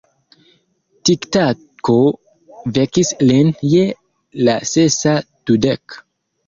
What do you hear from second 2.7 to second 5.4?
vekis lin je la sesa